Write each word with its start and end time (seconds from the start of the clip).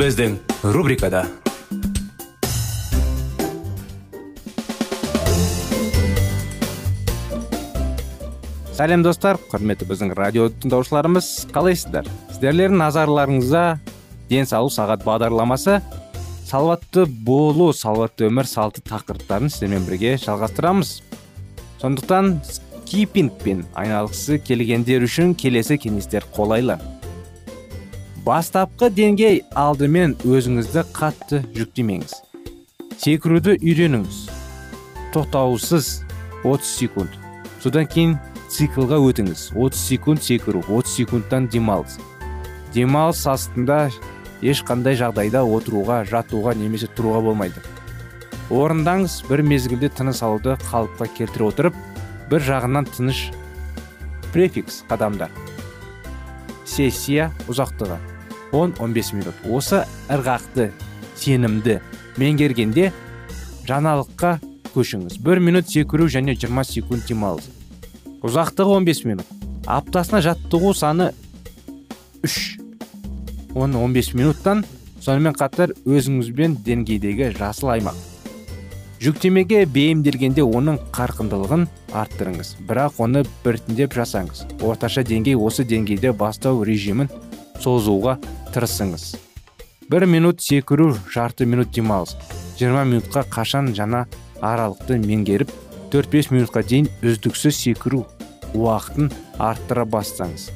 Біздің 0.00 0.38
рубрикада 0.72 1.26
сәлем 8.78 9.02
достар. 9.04 9.36
Құрметті 9.50 9.84
біздің 9.90 10.14
радио 10.16 10.46
тыңдаушыларымыз 10.62 11.26
қалайсыздар? 11.52 12.08
Сіздерлердің 12.30 12.80
назарларыңызда 12.80 13.64
денсаулық 14.30 14.72
сағат 14.72 15.04
бағдарламасы 15.04 15.82
салауатты 16.48 17.04
болу 17.04 17.68
салауатты 17.76 18.30
өмір 18.30 18.48
салты 18.48 18.80
тақырыптарын 18.88 19.52
сіздермен 19.52 19.84
бірге 19.84 20.14
жалғастырамыз 20.22 20.94
сондықтан 21.82 22.38
скипингпен 22.48 23.66
айналғысы 23.76 24.40
келгендер 24.48 25.04
үшін 25.04 25.36
келесі 25.36 25.76
кеңестер 25.76 26.24
қолайлы. 26.32 26.78
Бастапқы 28.24 28.90
деңгей 28.92 29.40
алдымен 29.56 30.12
өзіңізді 30.28 30.82
қатты 30.92 31.40
жүктемеңіз. 31.56 32.12
Секіруді 33.00 33.54
үйреніңіз. 33.56 34.18
Тоқтаусыз 35.14 36.02
30 36.44 36.68
секунд. 36.68 37.14
Содан 37.62 37.88
кейін 37.88 38.18
циклға 38.52 39.00
өтіңіз. 39.00 39.50
30 39.56 39.80
секунд 39.80 40.22
секіру 40.22 40.60
30 40.68 40.96
секундтан 41.00 41.48
демалыс. 41.48 41.96
Демалыс 42.74 43.24
астында 43.26 43.88
ешқандай 44.44 45.00
жағдайда 45.00 45.42
отыруға 45.44 46.02
жатуға 46.04 46.54
немесе 46.58 46.90
тұруға 46.92 47.24
болмайды. 47.24 47.64
Орындаңыз 48.50 49.22
бір 49.30 49.46
мезгілде 49.46 49.88
тыныс 49.96 50.20
алуды 50.26 50.58
қалыпқа 50.68 51.08
келтіре 51.16 51.48
отырып 51.48 51.82
бір 52.30 52.44
жағынан 52.52 52.88
тыныш 52.92 53.30
префикс 54.34 54.84
қадамдар. 54.90 55.32
Сессия 56.66 57.32
ұзақтығы. 57.50 58.09
10-15 58.52 59.14
минут. 59.16 59.34
Осы 59.48 59.84
ырғақты 60.10 60.70
сенімді 61.16 61.80
меңгергенде 62.20 62.90
жаңалыққа 63.68 64.36
көшіңіз. 64.74 65.18
Бір 65.22 65.40
минут 65.40 65.70
секіру 65.70 66.08
және 66.10 66.36
20 66.36 66.64
секунд 66.68 67.06
демалыс. 67.08 67.48
Ұзақтығы 68.22 68.80
15 68.80 69.04
минут. 69.08 69.26
Аптасына 69.66 70.20
жаттығу 70.24 70.74
саны 70.74 71.12
3 72.22 72.60
10-15 73.54 74.14
минуттан 74.16 74.64
сонымен 75.02 75.34
қатар 75.34 75.72
өзіңізбен 75.88 76.58
деңгейдегі 76.64 77.32
жасыл 77.38 77.72
аймақ. 77.74 77.96
Жүктемеге 79.00 79.64
бейімделгенде 79.64 80.44
оның 80.44 80.76
қарқындылығын 80.92 81.64
арттырыңыз. 81.96 82.50
Бірақ 82.68 83.00
оны 83.00 83.22
біртіндеп 83.44 83.96
жасаңыз. 83.96 84.44
Орташа 84.60 85.00
деңгей 85.08 85.38
осы 85.40 85.64
деңгейде 85.64 86.12
бастау 86.12 86.60
режимін 86.68 87.08
созуға 87.60 88.18
тырысыңыз. 88.54 89.16
Бір 89.90 90.06
минут 90.06 90.40
секіру 90.40 90.92
жарты 91.10 91.46
минут 91.46 91.72
демалыс. 91.74 92.16
20 92.60 92.86
минутқа 92.92 93.24
қашан 93.26 93.72
жаңа 93.74 94.04
аралықты 94.40 95.00
меңгеріп 95.02 95.50
4-5 95.90 96.30
минутқа 96.34 96.62
дейін 96.62 96.86
үздіксіз 97.02 97.56
секіру 97.56 98.04
уақытын 98.54 99.10
арттыра 99.38 99.84
бастаңыз. 99.84 100.50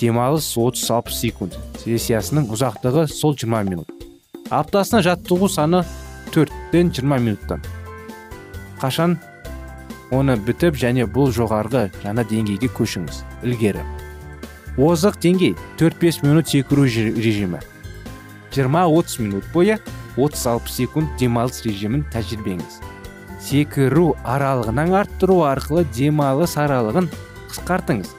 Демалыс 0.00 0.48
30-60 0.56 1.14
секунд. 1.14 1.58
Сессиясының 1.84 2.50
ұзақтығы 2.54 3.06
сол 3.12 3.36
20 3.36 3.70
минут. 3.70 3.90
Аптасына 4.50 5.02
жаттығу 5.06 5.48
саны 5.48 5.84
4-тен 6.34 6.90
20 6.96 7.26
минуттан. 7.28 7.62
Қашан 8.80 9.18
оны 10.10 10.34
бітіп 10.40 10.78
және 10.80 11.06
бұл 11.06 11.30
жоғарғы 11.34 11.88
жаңа 12.02 12.26
деңгейге 12.26 12.72
көшіңіз. 12.74 13.24
Ілгері. 13.46 13.84
Озық 14.76 15.18
деңгей 15.22 15.54
4-5 15.78 16.22
минут 16.26 16.48
секіру 16.48 16.84
режимі. 16.84 17.60
20-30 18.52 19.22
минут 19.22 19.44
бойы 19.54 19.78
30-60 20.16 20.68
секунд 20.68 21.08
демалыс 21.18 21.62
режимін 21.64 22.04
тәжірибеңіз. 22.12 22.80
Секіру 23.40 24.16
аралығынан 24.24 24.94
арттыру 25.00 25.40
арқылы 25.48 25.86
демалыс 25.94 26.56
аралығын 26.60 27.08
қысқартыңыз. 27.50 28.12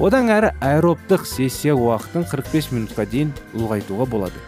Одан 0.00 0.30
әрі 0.34 0.54
аэробтық 0.64 1.26
сессия 1.28 1.76
уақытын 1.76 2.26
45 2.30 2.72
минутқа 2.74 3.06
дейін 3.06 3.30
ұлғайтуға 3.54 4.08
болады. 4.10 4.42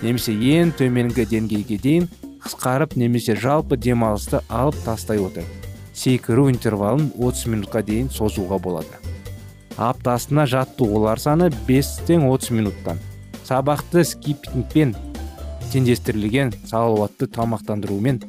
Немесе 0.00 0.32
ең 0.32 0.72
төменгі 0.76 1.26
деңгейге 1.28 1.80
дейін 1.82 2.08
қысқарып 2.44 2.96
немесе 2.96 3.36
жалпы 3.36 3.76
демалысты 3.76 4.40
алып 4.48 4.76
тастай 4.84 5.20
отырып 5.20 5.66
секіру 5.96 6.50
интервалын 6.52 7.08
30 7.16 7.48
минутқа 7.50 7.80
дейін 7.82 8.10
созуға 8.12 8.58
болады. 8.62 9.00
Аптасына 9.76 10.46
жаттығулар 10.48 11.20
саны 11.20 11.50
5-30 11.68 12.52
минуттан. 12.56 13.00
Сабақты 13.46 14.04
скиппингпен 14.04 14.94
теңдестірілген 15.72 16.54
салауатты 16.66 17.28
тамақтандырумен 17.30 18.22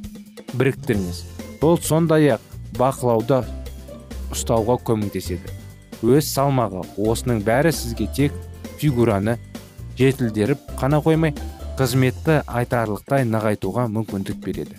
біріктіріңіз. 0.57 1.24
Бұл 1.62 1.80
сондай 1.81 2.34
ақ 2.36 2.44
бақылауда 2.78 3.44
ұстауға 4.36 4.78
көмектеседі. 4.88 5.53
Өз 6.06 6.28
салмағы. 6.30 6.84
Осының 6.97 7.41
бәрі 7.46 7.72
сізге 7.74 8.09
тек 8.13 8.36
фигураны 8.78 9.38
жетілдеріп 9.97 10.75
қана 10.78 11.00
қоймай 11.02 11.34
қызметті 11.80 12.41
айтарлықтай 12.46 13.25
нығайтуға 13.30 13.88
мүмкіндік 13.94 14.44
береді. 14.44 14.78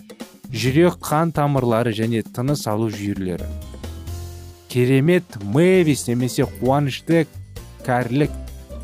Жүрек 0.49 0.99
қан 1.03 1.33
тамырлары 1.35 1.91
және 1.95 2.23
тыныс 2.23 2.65
алу 2.67 2.89
жүйелері. 2.93 3.47
Керемет 4.69 5.25
мэвис 5.41 6.07
немесе 6.07 6.45
қуанышты 6.45 7.25
кәрілік 7.85 8.31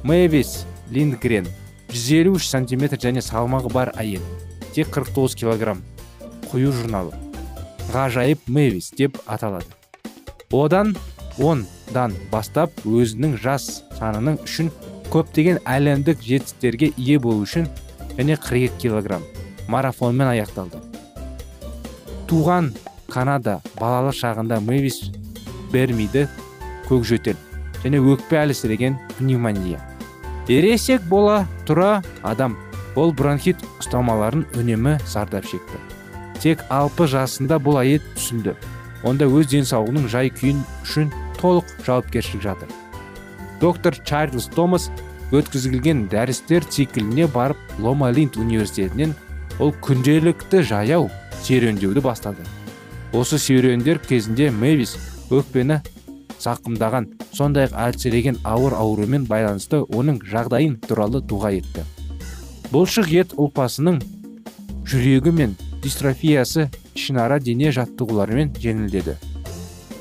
мэвис 0.03 0.65
линдгрен. 0.89 1.47
153 1.93 2.49
сантиметр 2.49 2.97
және 2.97 3.21
салмағы 3.21 3.71
бар 3.71 3.93
әйел. 3.95 4.23
Тек 4.73 4.89
49 4.89 5.35
килограмм. 5.35 5.83
Қою 6.51 6.73
журналы. 6.73 7.13
Ғажайып 7.93 8.49
мэвис 8.49 8.91
деп 8.97 9.17
аталады. 9.25 9.69
Одан 10.51 10.95
10-дан 11.37 12.15
бастап 12.31 12.71
өзінің 12.85 13.37
жас 13.41 13.83
санының 13.99 14.41
үшін 14.43 14.71
көптеген 15.13 15.61
әлемдік 15.69 16.21
жетістіктерге 16.23 16.93
ие 16.97 17.19
болу 17.19 17.45
үшін 17.45 17.67
және 18.17 18.37
42 18.39 18.77
килограмм 18.81 19.23
марафонмен 19.67 20.31
аяқталды. 20.31 20.79
Туған 22.29 22.71
канада 23.11 23.59
балалық 23.79 24.15
шағында 24.17 24.59
мэвис 24.63 25.01
бермиді 25.75 26.29
көкжөтел 26.87 27.37
және 27.83 27.99
өкпе 28.01 28.39
әлсіреген 28.41 28.95
пневмония. 29.19 29.81
Ересек 30.47 31.03
бола 31.09 31.43
тұра 31.67 31.99
адам 32.23 32.55
ол 32.95 33.11
бронхит 33.13 33.61
ұстамаларын 33.81 34.45
үнемі 34.55 34.95
зардап 35.09 35.45
шекті. 35.49 35.81
Тек 36.41 36.63
алпы 36.69 37.07
жасында 37.09 37.59
бұл 37.61 37.79
әйел 37.81 38.03
түсінді. 38.15 38.55
Онда 39.05 39.27
өз 39.29 39.49
денсаулығының 39.51 40.07
жай 40.09 40.31
күйін 40.33 40.61
үшін 40.83 41.11
толық 41.39 41.69
жауапкершілік 41.85 42.43
жатыр. 42.45 42.71
Доктор 43.61 43.97
чарльз 44.05 44.47
томас 44.53 44.89
өткізілген 45.35 46.05
дәрістер 46.11 46.65
цикліне 46.69 47.27
барып 47.31 47.57
лома 47.81 48.11
линд 48.13 48.37
университетінен 48.37 49.15
ол 49.59 49.73
күнделікті 49.81 50.61
жаяу 50.65 51.09
серуендеуді 51.43 52.03
бастады. 52.05 52.45
Осы 53.13 53.39
серуендер 53.39 53.99
кезінде 53.99 54.49
мэвис 54.51 54.97
өкпені 55.33 55.79
зақымдаған 56.41 57.07
сондай 57.33 57.69
ақ 57.69 57.75
әлсіреген 57.87 58.41
ауыр 58.45 58.75
аурумен 58.77 59.25
байланысты 59.29 59.81
оның 59.95 60.19
жағдайын 60.29 60.79
туралы 60.87 61.21
дұға 61.25 61.53
етті. 61.59 61.85
Бұлшық 62.71 63.11
ет 63.13 63.35
ұлпасының 63.39 64.01
жүрегі 64.85 65.31
мен 65.35 65.55
дистрофиясы 65.83 66.69
ішінара 66.95 67.39
дене 67.39 67.71
жаттығуларымен 67.75 68.53
жеңілдеді. 68.61 69.15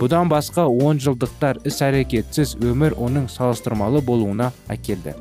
Бұдан 0.00 0.28
басқа 0.28 0.66
он 0.66 0.98
жылдықтар 1.02 1.60
іс 1.68 1.78
әрекетсіз 1.86 2.56
өмір 2.64 2.96
оның 2.98 3.28
салыстырмалы 3.30 4.02
болуына 4.02 4.50
әкелді. 4.72 5.14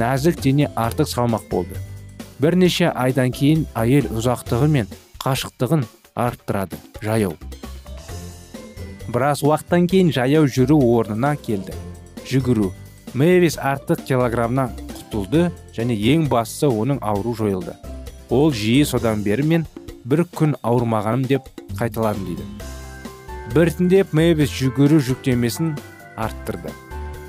Нәзік 0.00 0.40
дене 0.40 0.70
артық 0.76 1.10
салмақ 1.12 1.48
болды. 1.50 1.76
Бірнеше 2.38 2.88
айдан 2.94 3.34
кейін 3.34 3.66
әйел 3.74 4.08
ұзақтығы 4.14 4.70
мен 4.78 4.90
қашықтығын 5.24 5.84
арттырады. 6.14 6.78
Жаяу. 7.02 7.34
Біраз 9.08 9.42
уақыттан 9.42 9.88
кейін 9.88 10.12
жаяу 10.12 10.46
жүру 10.46 10.78
орнына 10.98 11.34
келді. 11.36 11.74
Жүгіру. 12.28 12.72
Мэвис 13.16 13.56
артық 13.56 14.04
килограммнан 14.08 14.74
құтылды 14.92 15.48
және 15.76 15.96
ең 16.12 16.28
бастысы 16.28 16.68
оның 16.68 17.00
ауру 17.00 17.34
жойылды. 17.34 17.74
Ол 18.28 18.52
жиі 18.52 18.84
содан 18.84 19.22
бері 19.24 19.46
мен 19.48 19.64
бір 20.04 20.26
күн 20.36 20.56
ауырмағаным 20.62 21.24
деп 21.28 21.48
қайталадым 21.80 22.26
дейді. 22.28 22.44
Біртіндеп 23.54 24.12
мэвис 24.12 24.52
жүгіру 24.52 25.00
жүктемесін 25.00 25.72
арттырды. 26.20 26.72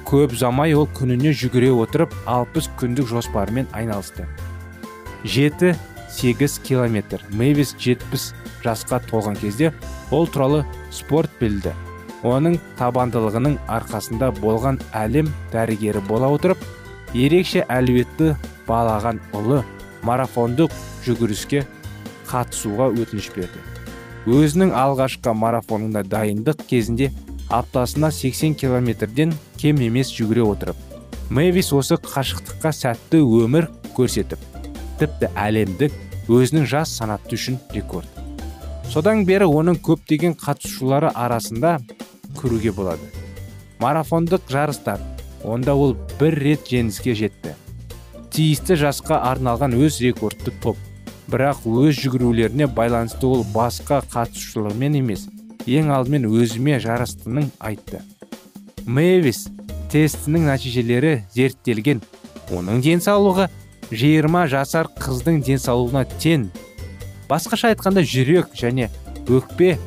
Көп 0.10 0.36
замай 0.36 0.74
ол 0.76 0.88
күніне 0.98 1.32
жүгіре 1.32 1.72
отырып 1.72 2.14
60 2.26 2.72
күндік 2.82 3.08
жоспарымен 3.08 3.70
айналысты. 3.72 4.28
Жеті 5.24 5.76
сегіз 6.12 6.60
километр. 6.64 7.22
Мэвис 7.32 7.76
70 7.80 8.34
жасқа 8.64 9.00
толған 9.10 9.38
кезде 9.40 9.74
ол 10.12 10.28
туралы 10.28 10.66
спорт 10.92 11.32
білді. 11.40 11.74
Оның 12.24 12.58
табандылығының 12.80 13.56
арқасында 13.72 14.34
болған 14.42 14.82
әлем 14.94 15.30
дәрігері 15.54 16.02
бола 16.10 16.28
отырып 16.36 16.60
ерекше 17.14 17.64
әлеуетті 17.70 18.34
балаған 18.68 19.22
ұлы 19.38 19.62
марафондық 20.04 20.74
жүгіріске 21.06 21.64
қатысуға 22.28 22.92
өтініш 22.92 23.32
берді. 23.38 23.64
Өзінің 24.28 24.76
алғашқы 24.76 25.34
марафонына 25.34 26.04
дайындық 26.04 26.68
кезінде 26.68 27.14
аптасына 27.50 28.12
80 28.12 28.54
километрден 28.60 29.34
кем 29.58 29.80
емес 29.82 30.12
жүгіре 30.14 30.44
отырып 30.46 30.78
мэвис 31.34 31.72
осы 31.74 31.98
қашықтыққа 32.02 32.72
сәтті 32.74 33.22
өмір 33.22 33.70
көрсетіп 33.98 34.59
тіпті 35.00 35.30
әлемдік 35.40 35.96
өзінің 36.30 36.68
жас 36.70 36.92
санатты 37.00 37.38
үшін 37.40 37.58
рекорд. 37.74 38.10
Содан 38.90 39.24
бері 39.26 39.48
оның 39.48 39.80
көптеген 39.86 40.36
қатысушылары 40.40 41.12
арасында 41.14 41.78
көруге 42.38 42.74
болады. 42.76 43.06
Марафондық 43.80 44.50
жарыстар 44.50 45.02
онда 45.44 45.76
ол 45.76 45.96
бір 46.20 46.38
рет 46.44 46.68
жеңіске 46.70 47.16
жетті. 47.16 47.56
Тиісті 48.34 48.78
жасқа 48.82 49.22
арналған 49.30 49.78
өз 49.80 50.02
рекордты 50.04 50.54
топ. 50.64 50.78
Бірақ 51.30 51.66
өз 51.70 52.00
жүгірулеріне 52.02 52.68
байланысты 52.68 53.28
ол 53.30 53.46
басқа 53.54 54.02
қатысушылармен 54.10 54.98
емес 55.00 55.28
ең 55.70 55.92
алдымен 55.94 56.26
өзіме 56.30 56.80
жарыстының 56.82 57.52
айтты. 57.60 58.02
Мэвис 58.86 59.48
тестінің 59.94 60.50
нәтижелері 60.50 61.20
зерттелген. 61.36 62.02
Оның 62.50 62.82
денсаулығы 62.82 63.50
20 63.90 64.46
жасар 64.52 64.88
қыздың 65.02 65.40
денсаулығына 65.48 66.04
тең. 66.22 66.50
Басқаша 67.30 67.72
айтқанда 67.74 68.04
жүрек 68.06 68.54
және 68.58 68.90
өкпе 69.26 69.78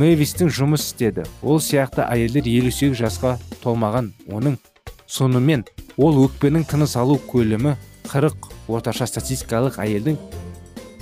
мэвистің 0.00 0.48
жұмыс 0.48 0.86
істеді. 0.88 1.26
Ол 1.42 1.60
сияқты 1.60 2.06
әйелдер 2.06 2.48
58 2.48 2.96
жасқа 3.02 3.36
толмаған. 3.60 4.12
Оның 4.32 4.56
сонымен 5.04 5.66
ол 6.00 6.22
өкпенің 6.24 6.64
тыныс 6.72 6.96
алу 6.96 7.18
көлемі 7.28 7.76
40 8.08 8.48
орташа 8.72 9.06
статистикалық 9.10 9.76
әйелдің 9.82 10.16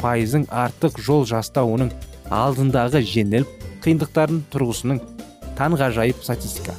пайызың 0.03 0.49
артық 0.51 0.99
жол 1.03 1.27
жаста 1.31 1.63
оның 1.63 1.93
алдындағы 2.35 3.05
жеңіл 3.07 3.47
қиындықтардың 3.85 4.45
тұрғысының 4.53 5.03
таңғажайып 5.59 6.23
статистика. 6.27 6.75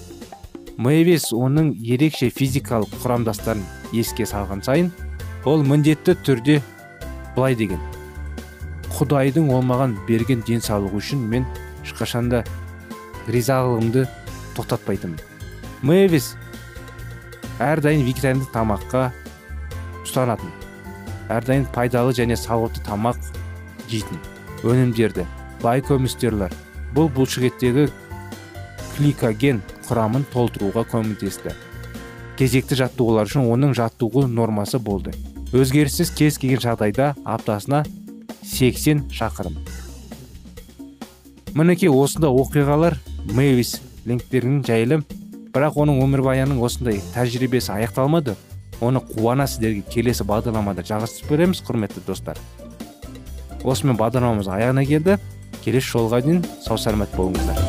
Мэвис 0.80 1.32
оның 1.36 1.74
ерекше 1.84 2.30
физикалық 2.32 2.92
құрамдастарын 3.04 3.64
еске 3.96 4.28
салған 4.28 4.64
сайын 4.64 4.92
ол 5.46 5.64
міндетті 5.64 6.18
түрде 6.26 6.60
былай 7.36 7.56
деген. 7.56 7.80
Құдайдың 8.98 9.52
олмаған 9.56 9.96
берген 10.08 10.42
денсаулығы 10.48 11.00
үшін 11.00 11.22
мен 11.32 11.46
ешқашанда 11.86 12.44
ризалығымды 13.32 14.04
тоқтатпайтынмын. 14.58 15.22
Мэвис 15.86 16.34
әрдайым 17.64 18.04
вегетариандық 18.08 18.52
тамаққа 18.52 19.06
ұстанатын. 20.04 20.52
Әрдайым 21.32 21.70
пайдалы 21.72 22.12
және 22.18 22.36
сауатты 22.36 22.84
тамақ 22.84 23.22
жейтін. 23.88 24.20
Өнімдерді 24.68 25.24
бай 25.64 25.80
көмістерлер 25.86 26.52
бұл 26.96 27.08
бұлшықеттегі 27.16 27.88
кликоген 28.98 29.64
құрамын 29.88 30.28
толтыруға 30.34 30.84
көмектесті. 30.92 31.56
Кезекті 32.40 32.76
жаттығулар 32.80 33.30
үшін 33.30 33.48
оның 33.48 33.76
жаттығу 33.78 34.28
нормасы 34.28 34.80
болды. 34.80 35.14
Өзгеріссіз 35.56 36.12
кез 36.14 36.38
келген 36.38 36.62
жағдайда 36.62 37.14
аптасына 37.26 37.84
80 38.46 39.08
шақырым. 39.14 39.56
Мінекей 41.58 41.90
осындай 41.90 42.30
оқиғалар 42.30 43.00
мэвис 43.34 43.80
линктердің 44.06 44.62
жайлы 44.68 45.00
бірақ 45.54 45.80
оның 45.82 46.04
өмірбаянының 46.06 46.62
осындай 46.62 47.02
тәжірибесі 47.16 47.74
аяқталмады. 47.80 48.38
Оны 48.80 49.02
қуана 49.04 49.48
сіздерге 49.50 49.82
келесі 49.92 50.24
бағдарламада 50.30 50.86
жалғастырып 50.88 51.34
береміз 51.34 51.64
құрметті 51.68 52.06
достар. 52.08 52.40
Осымен 53.64 54.00
бағдарламамыз 54.00 54.48
аяғына 54.54 54.86
келді. 54.88 55.18
Келесі 55.66 55.98
жолға 55.98 56.24
дейін 56.24 56.46
сау 56.64 56.78
саламат 56.80 57.12
болыңыздар. 57.18 57.69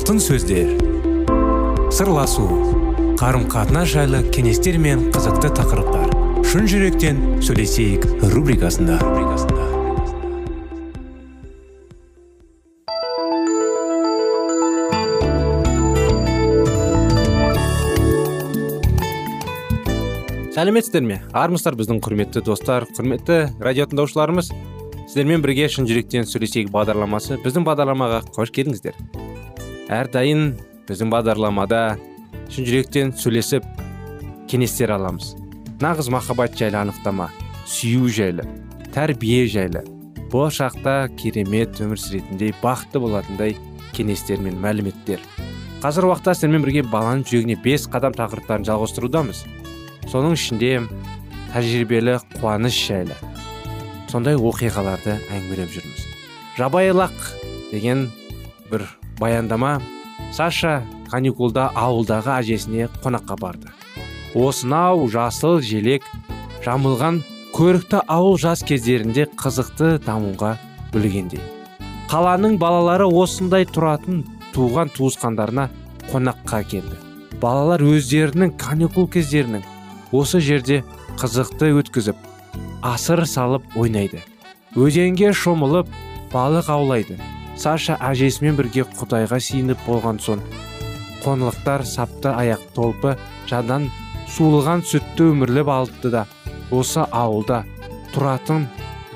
Алтын 0.00 0.16
сөздер. 0.16 0.70
Сырласу 1.92 2.46
қарым 3.20 3.42
қатынас 3.52 3.90
жайлы 3.92 4.22
кеңестер 4.32 4.78
мен 4.80 5.10
қызықты 5.12 5.50
тақырыптар. 5.58 6.14
Шын 6.48 6.64
жүректен 6.70 7.18
сөйлесейік 7.44 8.06
рубрикасында. 8.32 8.96
Сәлеметсіздер 20.56 21.04
ме? 21.04 21.20
Армысыздар 21.36 21.76
біздің 21.76 22.00
құрметті 22.00 22.46
достар 22.48 22.88
құрметті 22.96 23.42
радио 23.60 23.90
тыңдаушыларымыз. 23.92 24.54
Сіздермен 25.10 25.44
бірге 25.44 25.68
шын 25.68 25.84
жүректен 25.90 26.24
сөйлесейік 26.24 26.72
бағдарламасы. 26.72 27.42
Біздің 27.44 27.68
бағдарламаға 27.68 28.24
қош 28.32 28.54
келдіңіздер. 28.56 29.19
Әрдайым 29.90 30.52
біздің 30.86 31.10
бағдарламада 31.10 31.82
шын 32.50 32.66
жүректен 32.66 33.12
сөйлесіп 33.18 33.66
кеңестер 34.50 34.92
аламыз. 34.94 35.34
Нағыз 35.82 36.10
махаббат 36.14 36.54
жайлы 36.58 36.78
анықтама 36.78 37.30
сүю 37.66 38.10
жайлы 38.14 38.46
тәрбие 38.94 39.46
жайлы 39.50 39.82
болашақта 40.30 41.08
керемет 41.18 41.80
өмір 41.82 41.98
сүретіндей 41.98 42.54
бақытты 42.62 43.02
болатындай 43.02 43.56
кеңестер 43.96 44.38
мен 44.44 44.60
мәліметтер. 44.62 45.22
Қазір 45.82 46.06
уақытта 46.10 46.36
сіздермен 46.36 46.62
бірге 46.62 46.84
баланың 46.86 47.24
жүрегіне 47.26 47.56
бес 47.64 47.88
қадам 47.90 48.14
тақырыптарын 48.14 48.66
жалғастырудамыз. 48.68 49.42
Соның 50.12 50.36
ішінде 50.36 50.84
тәжірибелі 51.54 52.18
қуаныш 52.36 52.78
жайлы. 52.86 53.18
Сондай 54.12 54.38
оқиғаларды 54.38 55.16
әңгімелеп 55.32 55.74
жүрміз. 55.74 56.06
Жабайылақ 56.58 57.16
деген 57.72 58.08
бір 58.70 58.86
баяндама 59.20 59.76
саша 60.32 60.80
каникулда 61.10 61.68
ауылдағы 61.76 62.32
әжесіне 62.38 62.88
қонаққа 63.04 63.38
барды. 63.40 63.70
Осынау 64.34 65.08
жасыл 65.10 65.60
желек 65.60 66.06
жамылған 66.64 67.22
көрікті 67.54 68.04
ауыл 68.06 68.38
жас 68.38 68.62
кездерінде 68.66 69.26
қызықты 69.36 69.96
дамуға 70.06 70.56
білгендей 70.94 71.42
қаланың 72.10 72.56
балалары 72.58 73.04
осындай 73.06 73.62
тұратын 73.70 74.24
туған 74.50 74.88
туысқандарына 74.96 75.68
қонаққа 76.10 76.58
келді. 76.72 76.96
Балалар 77.38 77.84
өздерінің 77.86 78.56
каникул 78.58 79.06
кездерінің 79.14 79.62
осы 80.10 80.40
жерде 80.42 80.80
қызықты 81.20 81.70
өткізіп 81.78 82.18
асыр 82.82 83.22
салып 83.30 83.78
ойнайды. 83.78 84.24
Өзенге 84.74 85.30
шомылып 85.32 85.86
балық 86.34 86.72
аулайды. 86.74 87.20
Саша 87.60 87.98
әжесімен 88.00 88.56
бірге 88.56 88.86
құдайға 88.96 89.36
сиініп 89.44 89.82
болған 89.84 90.20
соң 90.24 90.40
қонлықтар 91.20 91.84
сапты 91.84 92.32
аяқ 92.32 92.62
толпы 92.76 93.12
жадан 93.50 93.90
суылған 94.32 94.84
сүтті 94.88 95.26
өмірлеп 95.34 95.68
алды 95.68 96.12
да 96.14 96.24
осы 96.72 97.04
ауылда 97.04 97.60
тұратын 98.14 98.64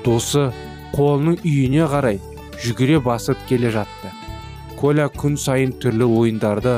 досы 0.05 0.45
қолының 0.93 1.39
үйіне 1.41 1.89
қарай 1.89 2.21
жүгіре 2.61 3.01
басып 3.03 3.41
келе 3.49 3.73
жатты. 3.73 4.13
Коля 4.79 5.09
күн 5.09 5.39
сайын 5.39 5.73
түрлі 5.81 6.05
ойындарды 6.19 6.77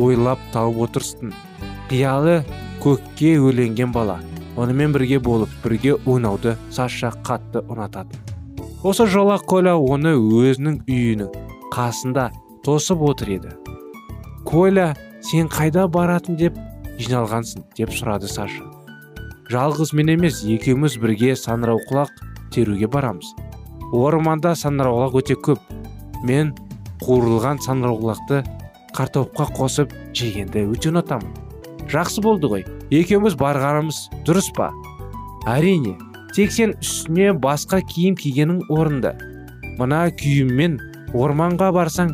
ойлап 0.00 0.42
тауып 0.52 0.88
отырсын. 0.88 1.32
Қиялы 1.88 2.40
көкке 2.82 3.36
өленген 3.38 3.94
бала. 3.94 4.18
Онымен 4.56 4.92
бірге 4.96 5.18
болып 5.18 5.50
бірге 5.64 5.96
ойнауды 6.04 6.58
саша 6.70 7.14
қатты 7.22 7.64
ұнатады 7.68 8.33
осы 8.84 9.06
жолы 9.08 9.38
коля 9.48 9.74
оны 9.80 10.12
өзінің 10.12 10.82
үйінің 10.84 11.30
қасында 11.72 12.28
тосып 12.66 13.00
отыр 13.08 13.30
еді. 13.38 13.52
Коля 14.44 14.92
сен 15.24 15.48
қайда 15.48 15.86
баратын 15.88 16.36
деп 16.36 16.58
жиналғансың? 17.00 17.64
деп 17.78 17.94
сұрады 17.96 18.28
саша. 18.28 18.68
Жалғыз 19.48 19.94
мен 19.96 20.12
емес 20.14 20.42
екеуміз 20.44 20.98
бірге 21.00 21.32
саңырауқұлақ 21.32 22.12
теруге 22.52 22.88
барамыз. 22.92 23.32
Орманда 23.92 24.52
саңырауқұлақ 24.52 25.16
өте 25.22 25.38
көп. 25.40 25.64
Мен 26.24 26.52
қуырылған 27.00 27.64
саңырауқұлақты 27.64 28.44
картопқа 28.94 29.48
қосып 29.56 29.96
жегенді 30.14 30.68
өте 30.70 30.92
ұнатамын 30.92 31.32
жақсы 31.90 32.22
болды 32.24 32.48
ғой 32.48 32.64
екеуміз 32.94 33.36
барғанымыз 33.40 33.98
дұрыс 34.24 34.48
па? 34.56 34.70
Әрине 35.50 35.96
тек 36.34 36.52
сен 36.54 36.74
үстіне 36.82 37.32
басқа 37.38 37.80
киім 37.90 38.16
кигенің 38.18 38.64
орынды. 38.74 39.14
Мына 39.78 40.06
күйіммен 40.18 40.78
орманға 41.14 41.70
барсаң 41.74 42.12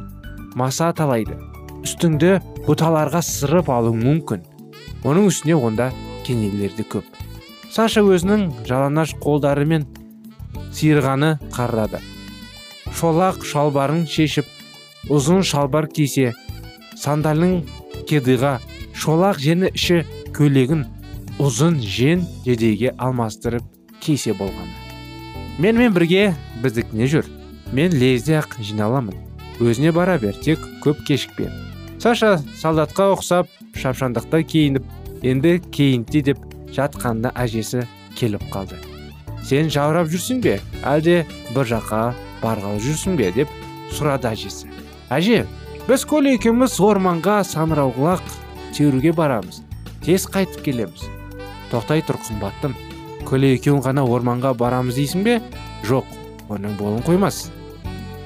маса 0.60 0.92
талайды. 0.96 1.38
Үстіңді 1.80 2.36
бұталарға 2.68 3.24
сырып 3.24 3.72
алу 3.72 3.94
мүмкін. 3.96 4.44
Оның 5.04 5.30
үстіне 5.32 5.56
онда 5.56 5.90
кенелерді 6.26 6.84
көп. 6.92 7.04
Саша 7.70 8.04
өзінің 8.04 8.48
жалаңаш 8.68 9.16
қолдарымен 9.22 9.86
сиырғаны 10.74 11.36
қарады 11.54 12.00
шолақ 13.00 13.44
шалбарын 13.46 14.02
шешіп 14.10 14.48
ұзын 15.14 15.44
шалбар 15.46 15.86
кисе 15.94 16.32
сандалың 16.98 17.60
кедыға 18.10 18.56
шолақ 19.02 19.40
жені 19.42 19.70
іші 19.74 20.02
көйлегін 20.36 20.84
ұзын 21.40 21.78
жен 21.80 22.26
жедейге 22.46 22.92
алмастырып 22.98 23.64
кисе 24.00 24.34
болғаны. 24.36 24.76
Менімен 25.60 25.92
бірге 25.92 26.34
біздікіне 26.62 27.08
жүр. 27.12 27.26
Мен 27.72 27.92
лезде 27.94 28.38
ақ 28.40 28.58
жиналамын. 28.64 29.16
Өзіне 29.60 29.92
бара 29.92 30.16
бер 30.18 30.34
тек 30.34 30.62
көп 30.84 31.04
кешікпе. 31.06 31.50
Саша 32.00 32.38
солдатқа 32.56 33.10
ұқсап 33.14 33.50
шапшаңдықта 33.76 34.40
киініп 34.48 34.86
енді 35.22 35.58
кейінте 35.70 36.22
деп 36.30 36.40
жатқанда 36.72 37.34
әжесі 37.36 37.84
келіп 38.16 38.46
қалды. 38.52 38.80
Сен 39.44 39.70
жаурап 39.72 40.08
жүрсің 40.08 40.40
бе? 40.44 40.58
Әлде 40.84 41.24
бір 41.54 41.68
жаққа 41.74 42.02
барғалы 42.42 42.80
жүрсің 42.84 43.20
бе? 43.20 43.30
деп 43.36 43.52
сұрады 43.92 44.32
әжесі. 44.32 44.68
Әже 45.12 45.44
біз 45.88 46.04
коля 46.08 46.34
екеуміз 46.36 46.78
орманға 46.80 47.40
самырауқұлақ 47.48 48.22
теруге 48.76 49.12
барамыз. 49.12 49.62
Тез 50.04 50.24
қайтып 50.24 50.64
келеміз. 50.64 51.04
Тоқтай 51.72 52.04
тұр 52.06 52.20
қымбаттым. 52.24 52.76
Көле 53.30 53.54
екеуің 53.54 53.84
ғана 53.84 54.02
орманға 54.04 54.52
барамыз 54.58 54.98
дейсің 54.98 55.22
бе? 55.26 55.36
Жоқ 55.88 56.08
оның 56.50 56.74
болын 56.78 57.04
қоймас. 57.06 57.48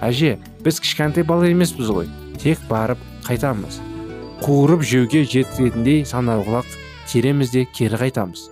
Әже 0.05 0.39
біз 0.65 0.81
кішкентай 0.83 1.27
бала 1.29 1.49
емеспіз 1.51 1.93
ғой. 1.93 2.09
Тек 2.41 2.63
барып 2.71 3.01
қайтамыз. 3.29 3.79
Қуырып 4.43 4.83
жеуге 4.85 5.25
жететіндей 5.25 6.03
санауғылақ 6.09 6.73
тереміз 7.13 7.53
де 7.53 7.67
кері 7.77 8.01
қайтамыз. 8.01 8.49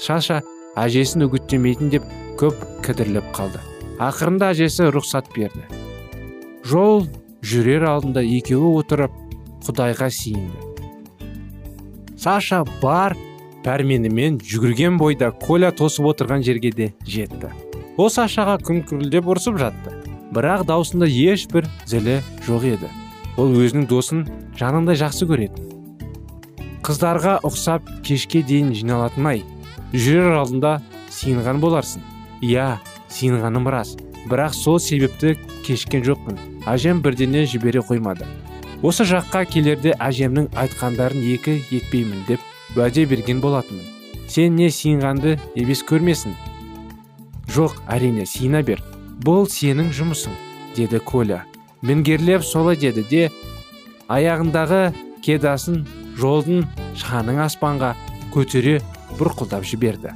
Шаша 0.00 0.40
әжесін 0.80 1.28
үгіттемейтін 1.28 1.92
деп 1.92 2.08
көп 2.40 2.56
кідірлеп 2.86 3.28
қалды. 3.36 3.60
Ақырында 4.00 4.54
әжесі 4.54 4.88
рұқсат 4.90 5.28
берді. 5.36 5.68
Жол 6.64 7.06
жүрер 7.44 7.86
алдында 7.88 8.24
екеуі 8.24 8.80
отырып 8.80 9.14
құдайға 9.68 10.08
сиынды 10.12 10.70
саша 12.20 12.64
бар 12.82 13.16
пәрменімен 13.64 14.38
жүгірген 14.40 14.98
бойда 15.00 15.30
коля 15.32 15.70
тосып 15.72 16.06
отырған 16.12 16.44
жерге 16.46 16.70
де 16.72 16.92
жетті. 17.04 17.50
Ол 18.00 18.08
сашаға 18.12 18.56
күңкілдеп 18.64 19.26
ұрсып 19.28 19.58
жатты. 19.60 19.92
Бірақ 20.32 20.64
даусында 20.68 21.08
ешбір 21.10 21.66
зілі 21.90 22.20
жоқ 22.46 22.66
еді. 22.74 22.88
Ол 23.36 23.52
өзінің 23.60 23.88
досын 23.90 24.24
жанындай 24.58 24.96
жақсы 25.00 25.26
көретін. 25.28 25.66
Қыздарға 26.86 27.40
ұқсап 27.44 27.88
кешке 28.06 28.42
дейін 28.46 28.72
жиналатын 28.74 29.26
ай. 29.26 29.42
Жүрер 29.92 30.38
алдында 30.40 30.78
сиынған 31.12 31.60
боларсың. 31.60 32.04
Иә 32.40 32.78
сиынғаным 33.12 33.68
рас. 33.68 33.96
Бірақ 34.30 34.54
сол 34.54 34.78
себепті 34.80 35.34
кешкен 35.66 36.04
жоқпын. 36.06 36.38
Әжем 36.70 37.02
бірдене 37.02 37.44
жібере 37.48 37.82
қоймады. 37.84 38.28
Осы 38.80 39.04
жаққа 39.04 39.44
келерде 39.50 39.92
әжемнің 40.00 40.52
айтқандарын 40.56 41.26
екі 41.34 41.58
етпеймін 41.68 42.24
деп 42.28 42.40
уәде 42.76 43.06
берген 43.06 43.40
болатынмын. 43.40 43.86
Сен 44.28 44.56
не 44.56 44.70
сиынғанды 44.70 45.36
ебес 45.58 45.82
көрмесін. 45.86 46.34
Жоқ 47.50 47.80
әрине 47.90 48.26
сиына 48.26 48.62
бер. 48.62 48.82
Бұл 49.24 49.48
сенің 49.50 49.90
жұмысың 49.96 50.36
деді 50.76 51.00
коля. 51.04 51.44
Мінгерлеп 51.82 52.44
солай 52.46 52.76
деді 52.78 53.04
де 53.10 53.22
аяғындағы 54.08 54.92
кедасын 55.24 55.82
жолдың 56.20 56.66
шаның 57.00 57.40
аспанға 57.46 57.94
көтере 58.34 58.78
бұрқылдап 59.18 59.66
жіберді. 59.66 60.14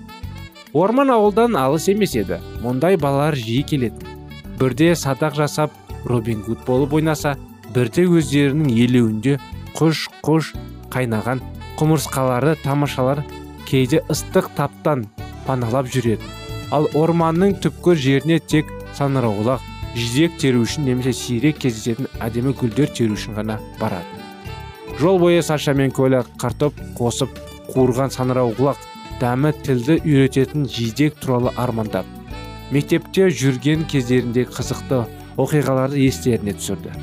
Орман 0.75 1.11
ауылдан 1.14 1.56
алыс 1.58 1.88
емес 1.90 2.14
еді. 2.18 2.40
Мұндай 2.62 2.99
балалар 3.00 3.37
жиі 3.38 3.62
келетін. 3.66 4.08
Бірде 4.58 4.94
садақ 4.94 5.34
жасап 5.38 5.75
робин 6.04 6.42
гуд 6.46 6.62
болып 6.66 6.94
ойнаса 6.94 7.34
бірде 7.75 8.06
өздерінің 8.06 8.70
елеуінде 8.70 9.38
құш 9.75 10.06
құш 10.23 10.52
қайнаған 10.94 11.42
құмырсқаларды 11.78 12.57
тамашалар 12.62 13.23
кейде 13.69 14.02
ыстық 14.12 14.50
таптан 14.57 15.07
паналап 15.47 15.90
жүреді 15.93 16.28
ал 16.75 16.88
орманның 16.99 17.57
түпкір 17.64 18.00
жеріне 18.07 18.38
тек 18.40 18.71
саңырауқұлақ 18.99 19.64
жидек 19.95 20.38
теру 20.43 20.64
үшін 20.64 20.88
немесе 20.88 21.12
сирек 21.14 21.61
кездесетін 21.62 22.09
әдемі 22.25 22.54
гүлдер 22.59 22.90
теру 22.95 23.14
үшін 23.14 23.37
ғана 23.38 23.61
баратын. 23.81 24.23
Жол 24.99 25.19
бойы 25.23 25.43
саша 25.43 25.75
мен 25.75 25.90
коля 25.95 26.25
картоп 26.38 26.75
қосып 26.99 27.31
қуырған 27.73 28.12
саңырауқұлақ 28.14 28.83
дәмі 29.21 29.52
тілді 29.66 30.00
үйрететін 30.02 30.66
жидек 30.71 31.19
туралы 31.23 31.52
армандап 31.57 32.07
мектепте 32.75 33.28
жүрген 33.31 33.85
кездерінде 33.90 34.47
қызықты 34.50 35.04
оқиғаларды 35.38 36.00
естеріне 36.09 36.54
түсірді. 36.59 36.95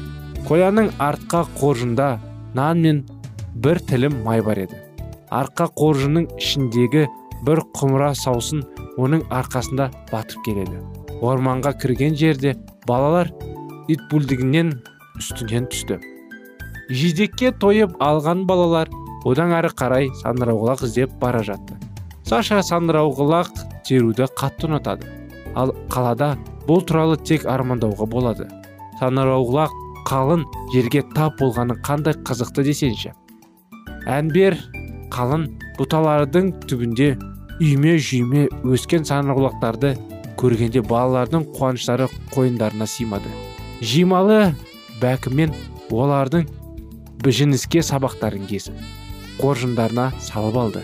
Коляның 0.47 0.91
артқа 0.99 1.45
қоржында 1.59 2.17
нан 2.57 2.81
мен 2.83 3.03
бір 3.55 3.79
тілім 3.79 4.21
май 4.25 4.41
бар 4.41 4.63
еді. 4.65 4.77
Арқа 5.31 5.69
қоржынның 5.79 6.27
ішіндегі 6.39 7.07
бір 7.47 7.61
құмыра 7.77 8.11
саусын 8.15 8.63
оның 9.01 9.25
арқасында 9.31 9.89
батып 10.11 10.43
келеді. 10.45 10.81
Орманға 11.21 11.73
кірген 11.81 12.15
жерде 12.17 12.55
балалар 12.87 13.31
итбульдігінен 13.91 14.73
үстінен 15.19 15.67
түсті. 15.71 15.99
Жидекке 16.89 17.51
тойып 17.51 17.93
алған 18.03 18.45
балалар 18.49 18.89
одан 19.25 19.53
әрі 19.55 19.71
қарай 19.77 20.09
сандырауғылақ 20.23 20.85
іздеп 20.87 21.13
бара 21.21 21.43
жатты. 21.45 21.77
Саша 22.27 22.61
сандырауғылақ 22.65 23.51
теруді 23.87 24.27
қатты 24.39 24.69
ұнатады. 24.69 25.07
Ал 25.55 25.75
қалада 25.91 26.33
бұл 26.67 26.83
туралы 26.87 27.17
тек 27.17 27.45
армандауға 27.49 28.07
болады. 28.09 28.47
Сандырауғылақ 28.99 29.73
қалың 30.09 30.45
жерге 30.73 31.03
тап 31.15 31.39
болғаны 31.39 31.77
қандай 31.85 32.15
қызықты 32.27 32.65
десеңші? 32.67 33.13
Әнбер 34.09 34.57
қалың 35.13 35.47
бұталардың 35.77 36.51
түбінде 36.69 37.11
үйме 37.61 37.97
жүйме 38.01 38.47
өскен 38.65 39.05
сандырауғылақтарды 39.07 39.93
көргенде 40.41 40.81
балалардың 40.87 41.45
қуаныштары 41.57 42.07
қойындарына 42.33 42.87
сыймады. 42.89 43.29
Жималы 43.81 44.55
бәкімен 45.01 45.53
олардың 45.91 46.47
біжініске 47.21 47.83
сабақтарын 47.85 48.47
кесіп 48.49 48.77
қоржындарына 49.41 50.11
салып 50.21 50.57
алды. 50.63 50.81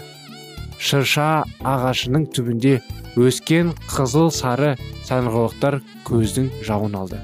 Шырша 0.78 1.46
ағашының 1.66 2.28
түбінде 2.34 2.76
өскен 3.18 3.74
қызыл 3.90 4.30
сары 4.34 4.76
саңырауқұлақтар 5.08 5.80
көздің 6.06 6.52
жауын 6.68 7.00
алды. 7.00 7.22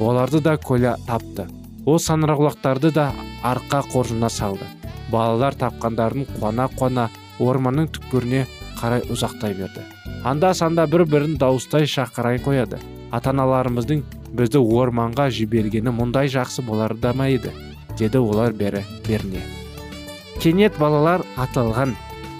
Оларды 0.00 0.40
да 0.42 0.56
коля 0.58 0.96
тапты. 1.06 1.46
Ол 1.86 2.02
саңырауқұлақтарды 2.02 2.92
да 2.94 3.12
арқа 3.42 3.84
қоржынына 3.92 4.30
салды. 4.30 4.66
Балалар 5.12 5.56
тапқандарын 5.58 6.26
қуана 6.38 6.68
қуана 6.74 7.08
орманның 7.38 7.88
түкпіріне 7.94 8.44
қарай 8.80 9.06
ұзақтай 9.12 9.56
берді. 9.58 9.86
Анда 10.24 10.52
санда 10.54 10.86
бір 10.86 11.06
бірін 11.06 11.38
дауыстай 11.38 11.86
шақырай 11.86 12.42
қояды. 12.42 12.80
Ата 13.10 13.32
аналарымыздың 13.32 14.04
бізді 14.36 14.60
орманға 14.60 15.30
жібергені 15.32 15.94
мұндай 15.94 16.28
жақсы 16.32 16.62
болар 16.66 16.94
да 16.94 17.14
ма 17.16 17.30
еді? 17.32 17.52
деді 17.98 18.18
олар 18.18 18.52
бері 18.52 18.84
беріне. 19.08 19.42
Кенет 20.38 20.78
балалар 20.78 21.24
аталған 21.36 21.96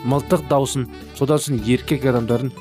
мылтық 0.07 0.47
даусын 0.51 0.87
содан 1.19 1.43
соң 1.43 1.59
еркек 1.67 2.07
адамдардың 2.07 2.53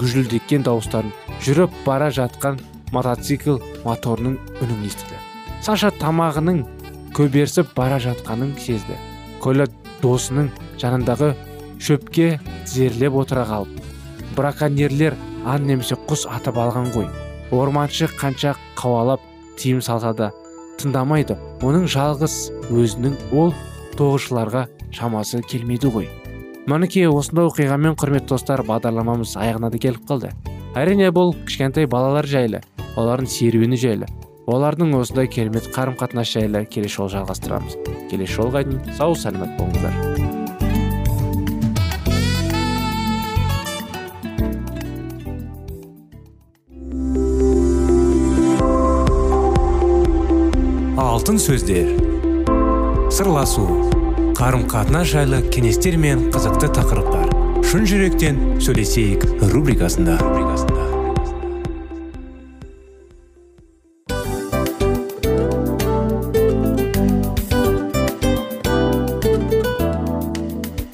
гүжілдеткен 0.00 0.66
дауыстарын 0.66 1.12
жүріп 1.44 1.72
бара 1.86 2.10
жатқан 2.12 2.60
мотоцикл 2.92 3.56
моторының 3.86 4.36
үнін 4.60 4.84
естіді. 4.88 5.16
Саша 5.64 5.92
тамағының 6.02 6.60
көберсіп 7.16 7.72
бара 7.76 8.00
жатқанын 8.02 8.52
сезді. 8.60 8.98
Коля 9.42 9.66
досының 10.02 10.50
жанындағы 10.80 11.32
шөпке 11.82 12.38
тізерлеп 12.64 13.18
отыра 13.24 13.44
қалып 13.48 13.82
браконьерлер 14.36 15.16
аң 15.44 15.66
немесе 15.66 15.98
құс 16.08 16.24
атып 16.30 16.58
алған 16.62 16.92
ғой. 16.94 17.08
Орманшы 17.52 18.08
қанша 18.16 18.54
қауалап 18.78 19.20
тыйым 19.60 19.82
салса 19.84 20.12
да 20.16 20.30
тыңдамайды 20.80 21.36
оның 21.66 21.88
жалғыз 21.90 22.36
өзінің 22.70 23.18
ол 23.36 23.52
тоғышыларға 23.98 24.66
шамасы 24.94 25.42
келмейді 25.50 25.92
ғой. 25.92 26.08
Мінекей 26.70 27.08
осындай 27.10 27.50
оқиғамен 27.50 27.98
құрметті 27.98 28.32
достар 28.32 28.62
бағдарламамыз 28.66 29.34
аяғына 29.36 29.72
да 29.74 29.80
келіп 29.82 30.06
қалды. 30.08 30.30
Әрине 30.78 31.10
бұл 31.12 31.34
кішкентай 31.44 31.88
балалар 31.90 32.26
жайлы 32.26 32.62
олардың 32.96 33.28
серуені 33.28 33.76
жайлы. 33.76 34.06
Олардың 34.46 34.96
осындай 34.98 35.28
керемет 35.30 35.68
қарым 35.74 35.94
қатынас 35.98 36.32
жайлы 36.34 36.64
келесі 36.66 36.96
жолы 36.96 37.12
жалғастырамыз. 37.14 37.76
Келесі 38.10 38.38
жолға 38.40 38.64
дейін 38.66 38.80
сау 38.96 39.14
сәлемет 39.14 39.54
болыңыздар. 39.60 39.94
Алтын 50.98 51.38
сөздер. 51.38 51.92
Сырласу. 53.12 53.66
Қарым 54.34 54.66
қатынас 54.66 55.12
жайлы 55.12 55.42
кеңестер 55.54 55.94
мен 56.00 56.30
қызықты 56.34 56.72
тақырыптар. 56.74 57.30
Шын 57.62 57.86
жүректен 57.86 58.40
сөйлесейік 58.60 59.28
рубрикасында. 59.52 60.18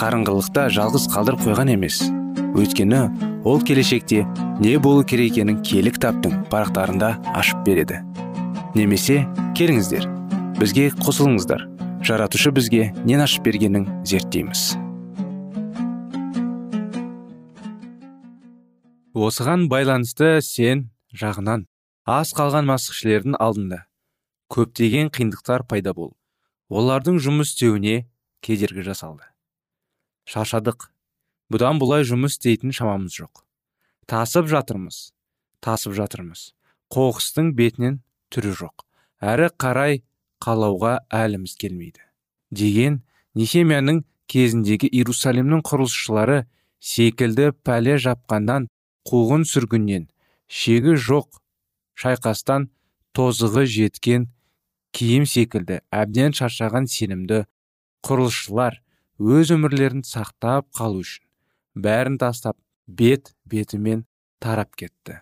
қарыңғылықта 0.00 0.70
жалғыз 0.72 1.06
қалдырып 1.12 1.42
қойған 1.44 1.74
емес. 1.74 2.00
Өйткені 2.56 3.00
ол 3.44 3.60
келешекте 3.60 4.22
не 4.60 4.78
болу 4.80 5.04
керек 5.04 5.34
екенін 5.34 5.60
кітаптың 5.62 6.46
парақтарында 6.48 7.10
ашып 7.36 7.60
береді. 7.66 8.00
Немесе 8.74 9.26
келіңіздер 9.58 10.06
бізге 10.56 10.88
қосылыңыздар. 11.04 11.66
Жаратушы 12.00 12.50
бізге 12.56 12.94
нен 13.04 13.20
ашып 13.20 13.44
бергенін 13.44 13.84
зерттейміз. 14.08 14.78
Осыған 19.12 19.66
байланысты 19.68 20.38
сен 20.40 20.86
жағынан 21.12 21.66
аз 22.08 22.32
қалған 22.32 22.70
масқішілердің 22.70 23.36
алдында 23.36 23.82
көптеген 24.54 25.12
қиындықтар 25.12 25.66
пайда 25.68 25.92
болып 25.92 26.16
олардың 26.70 27.20
жұмыс 27.20 27.52
істеуіне 27.52 28.06
кедергі 28.40 28.86
жасалды. 28.86 29.26
Шаршадық 30.30 30.90
бұдан 31.50 31.80
бұлай 31.82 32.06
жұмыс 32.06 32.38
істейтін 32.38 32.74
шамамыз 32.76 33.16
жоқ. 33.22 33.42
Тасып 34.06 34.46
жатырмыз 34.50 35.10
тасып 35.60 35.94
жатырмыз. 35.96 36.50
Қоқыстың 36.90 37.52
бетінен 37.56 38.00
түрі 38.32 38.54
жоқ. 38.56 38.84
Әрі 39.20 39.50
қарай 39.60 40.00
қалауға 40.42 41.00
әліміз 41.14 41.54
келмейді. 41.60 42.02
Деген 42.50 43.02
нехемияның 43.38 44.02
кезіндегі 44.30 44.88
иерусалимнің 44.90 45.62
құрылысшылары 45.66 46.44
секілді 46.80 47.50
пәле 47.66 47.98
жапқаннан 48.00 48.68
қуғын 49.06 49.44
сүргіннен 49.46 50.08
шегі 50.48 50.96
жоқ 50.96 51.40
шайқастан 52.00 52.70
тозығы 53.14 53.66
жеткен 53.68 54.28
киім 54.96 55.26
секілді 55.28 55.80
әбден 55.94 56.34
шаршаған 56.34 56.88
сенімді 56.90 57.44
құрылысшылар 58.06 58.80
өз 59.20 59.52
өмірлерін 59.52 60.00
сақтап 60.08 60.70
қалу 60.72 61.02
үшін 61.04 61.26
бәрін 61.76 62.16
тастап 62.18 62.56
бет 62.88 63.34
бетімен 63.44 64.06
тарап 64.40 64.72
кетті. 64.76 65.20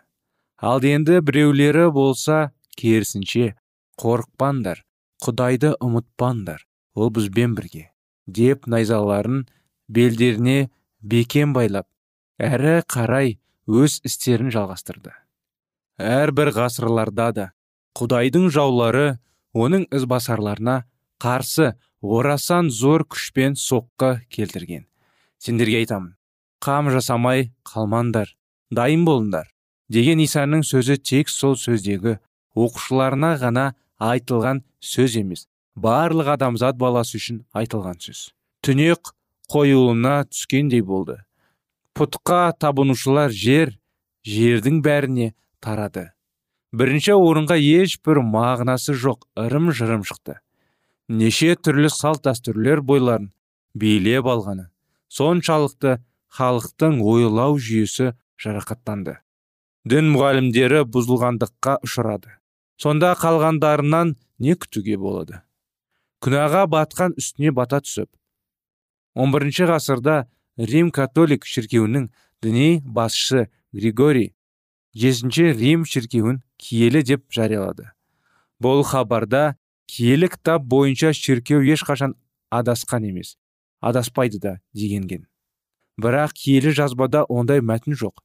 Ал 0.62 0.82
енді 0.86 1.18
біреулері 1.20 1.90
болса 1.90 2.52
керісінше 2.78 3.56
қорықпаңдар 3.98 4.84
құдайды 5.24 5.74
ұмытпаңдар 5.82 6.62
ол 6.94 7.10
бізбен 7.10 7.56
бірге 7.58 7.88
деп 8.26 8.68
найзаларын 8.70 9.46
белдеріне 9.90 10.70
бекем 11.02 11.52
байлап 11.56 11.88
әрі 12.38 12.82
қарай 12.86 13.38
өз 13.66 13.98
істерін 14.06 14.52
жалғастырды. 14.54 15.10
Әрбір 15.98 16.52
ғасырларда 16.54 17.32
да 17.34 17.46
құдайдың 17.98 18.46
жаулары 18.54 19.18
оның 19.58 19.88
ізбасарларына 19.90 20.84
қарсы 21.22 21.74
орасан 22.02 22.70
зор 22.70 23.04
күшпен 23.04 23.58
соққы 23.58 24.22
келтірген. 24.30 24.86
Сендерге 25.38 25.82
айтамын 25.82 26.14
қам 26.62 26.90
жасамай 26.90 27.50
қалмаңдар 27.66 28.34
дайын 28.74 29.04
болыңдар 29.06 29.50
деген 29.90 30.22
исаның 30.22 30.64
сөзі 30.66 30.98
тек 30.98 31.30
сол 31.30 31.54
сөздегі 31.56 32.18
оқушыларына 32.58 33.36
ғана 33.42 33.68
айтылған 34.02 34.64
сөз 34.82 35.16
емес 35.20 35.46
барлық 35.78 36.32
адамзат 36.34 36.78
баласы 36.78 37.18
үшін 37.18 37.44
айтылған 37.54 38.02
сөз. 38.02 38.30
Түнек 38.62 39.14
қоюлына 39.50 40.26
түскендей 40.28 40.82
болды. 40.82 41.20
Пұтқа 41.94 42.52
табынушылар 42.58 43.30
жер 43.30 43.76
жердің 44.26 44.82
бәріне 44.82 45.32
тарады. 45.62 46.10
Бірінші 46.74 47.14
орынға 47.16 47.56
ешбір 47.56 48.20
мағынасы 48.20 48.94
жоқ 48.98 49.24
ырым 49.38 49.70
жырым 49.72 50.04
шықты. 50.04 50.38
Неше 51.08 51.54
түрлі 51.56 51.90
салт 51.92 52.26
дәстүрлер 52.26 52.82
бойларын 52.84 53.30
билеп 53.74 54.28
алғаны 54.28 54.68
соншалықты 55.08 55.98
халықтың 56.36 57.00
ойлау 57.00 57.56
жүйесі 57.56 58.12
жарақаттанды. 58.38 59.16
Дін 59.88 60.10
мұғалімдері 60.12 60.84
бұзылғандыққа 60.92 61.78
ұшырады. 61.86 62.34
Сонда 62.78 63.14
қалғандарынан 63.18 64.14
не 64.38 64.54
күтуге 64.54 64.98
болады? 65.00 65.40
Күнәға 66.22 66.66
батқан 66.68 67.14
үстіне 67.18 67.54
бата 67.56 67.80
түсіп. 67.80 68.10
11 69.16 69.70
ғасырда 69.72 70.16
рим 70.58 70.90
католик 70.94 71.46
шіркеуінің 71.48 72.10
діни 72.42 72.82
басшысы 72.84 73.48
григорий 73.72 74.34
жетінші 74.94 75.52
рим 75.56 75.86
шіркеуін 75.86 76.42
киелі 76.58 77.02
деп 77.02 77.24
жариялады. 77.34 77.90
Бұл 78.62 78.84
хабарда 78.86 79.57
киелі 79.88 80.28
кітап 80.28 80.62
бойынша 80.68 81.12
шіркеу 81.16 81.64
ешқашан 81.64 82.14
адасқан 82.52 83.08
емес. 83.08 83.36
Адаспайды 83.80 84.38
да 84.38 84.58
дегенген. 84.74 85.26
Бірақ 85.98 86.34
киелі 86.36 86.74
жазбада 86.76 87.24
ондай 87.28 87.62
мәтін 87.64 87.96
жоқ. 87.96 88.20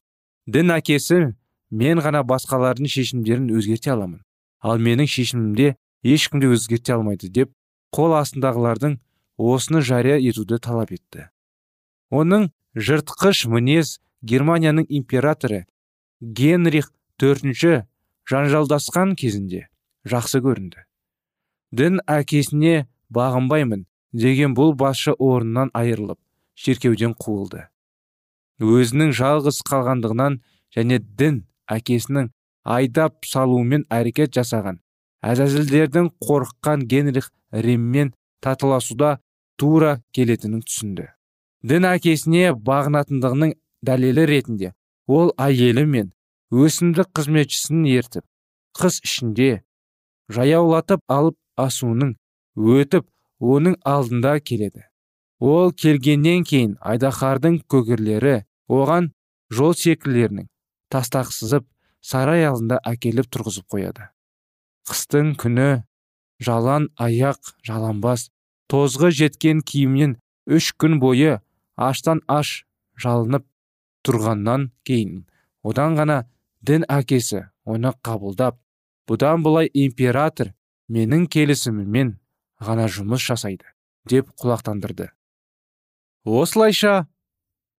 Дін 0.45 0.75
әкесі 0.75 1.33
мен 1.71 2.01
ғана 2.03 2.21
басқалардың 2.27 2.89
шешімдерін 2.91 3.49
өзгерте 3.55 3.93
аламын. 3.95 4.21
Ал 4.59 4.77
менің 4.77 5.07
шешімімде 5.09 5.75
ешкім 6.03 6.43
де 6.43 6.51
өзгерте 6.51 6.93
алмайды 6.97 7.31
деп 7.31 7.53
қол 7.95 8.15
астындағылардың 8.19 8.99
осыны 9.37 9.81
жария 9.81 10.19
етуді 10.19 10.59
талап 10.59 10.91
етті. 10.91 11.29
Оның 12.11 12.51
жыртқыш 12.75 13.45
мінез 13.49 13.99
германияның 14.21 14.85
императоры 14.89 15.65
генрих 16.21 16.91
төртінші 17.17 17.83
жанжалдасқан 18.29 19.15
кезінде 19.19 19.67
жақсы 20.05 20.41
көрінді. 20.43 20.85
Дін 21.73 21.99
әкесіне 22.09 22.85
бағынбаймын 23.13 23.85
деген 24.13 24.53
бұл 24.57 24.75
басшы 24.77 25.15
орнынан 25.17 25.71
айырылып 25.73 26.19
шеркеуден 26.53 27.15
қуылды. 27.17 27.65
Өзінің 28.61 29.13
жалғыз 29.17 29.63
қалғандығынан 29.69 30.39
және 30.75 30.99
дін 31.01 31.41
әкесінің 31.73 32.29
айдап 32.63 33.25
салуымен 33.25 33.87
әрекет 33.89 34.35
жасаған 34.37 34.79
әзәзілдердің 35.25 36.11
қорыққан 36.21 36.85
генрих 36.93 37.31
риммен 37.51 38.13
татыласуда 38.43 39.17
тура 39.57 39.97
келетінін 40.13 40.61
түсінді. 40.67 41.09
Дін 41.63 41.87
әкесіне 41.89 42.53
бағынатындығының 42.69 43.55
дәлелі 43.87 44.25
ретінде 44.29 44.73
ол 45.07 45.31
әйелі 45.41 45.85
мен 45.89 46.11
өсімдік 46.53 47.09
қызметшісін 47.17 47.87
ертіп 47.97 48.25
қыс 48.77 48.99
ішінде 49.07 49.63
жаяулатып 50.29 51.01
алып 51.07 51.37
асуының 51.57 52.15
өтіп 52.55 53.07
оның 53.39 53.75
алдында 53.85 54.39
келеді. 54.39 54.83
Ол 55.39 55.71
келгеннен 55.75 56.43
кейін 56.47 56.77
айдахардың 56.79 57.59
көгерлері 57.71 58.43
оған 58.71 59.11
жол 59.51 59.73
секілерінің 59.75 60.47
тастақсызып 60.93 61.65
сарай 62.01 62.45
алдында 62.47 62.79
әкеліп 62.87 63.27
тұрғызып 63.33 63.67
қояды. 63.73 64.09
Қыстың 64.87 65.33
күні 65.39 65.83
жалан 66.43 66.89
аяқ 66.99 67.53
жаланбас 67.67 68.29
тозғы 68.71 69.11
жеткен 69.11 69.61
киімнен 69.61 70.17
үш 70.47 70.71
күн 70.79 70.99
бойы 71.03 71.39
аштан 71.75 72.21
аш 72.27 72.63
жалынып 73.03 73.45
тұрғаннан 74.07 74.69
кейін 74.87 75.23
одан 75.63 75.95
ғана 75.99 76.17
дін 76.61 76.85
әкесі 76.91 77.45
оны 77.65 77.93
қабылдап 78.05 78.59
бұдан 79.09 79.43
былай 79.45 79.69
император 79.73 80.51
менің 80.93 81.25
келісіміммен 81.33 82.13
ғана 82.61 82.87
жұмыс 82.91 83.23
жасайды 83.25 83.65
деп 84.09 84.29
құлақтандырды. 84.41 85.09
Осылайша 86.23 87.07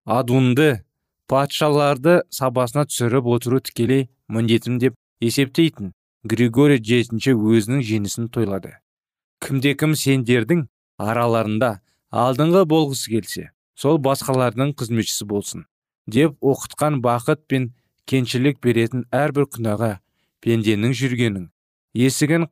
адунды 0.04 0.84
патшаларды 1.30 2.22
сабасына 2.34 2.86
түсіріп 2.90 3.28
отыру 3.36 3.60
тікелей 3.64 4.08
міндетім 4.28 4.80
деп 4.82 4.98
есептейтін 5.24 5.92
григорий 6.24 6.80
жетінші 6.82 7.36
өзінің 7.36 7.84
жеңісін 7.86 8.30
тойлады. 8.34 8.78
Кімде 9.44 9.74
кім 9.78 9.94
сендердің 10.00 10.66
араларында 10.98 11.78
алдыңғы 12.24 12.64
болғысы 12.70 13.14
келсе 13.14 13.46
сол 13.78 13.98
басқалардың 14.02 14.74
қызметшісі 14.80 15.26
болсын 15.30 15.64
деп 16.06 16.36
оқытқан 16.40 17.00
бақыт 17.04 17.46
пен 17.50 17.72
кеншілік 18.10 18.60
беретін 18.64 19.06
әрбір 19.14 19.48
күнәға 19.56 19.90
пенденің 20.44 20.94
жүргенің 21.00 21.48
есігін 22.06 22.46